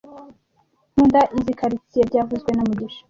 [0.91, 2.99] Nkunda izoi quartiers byavuzwe na mugisha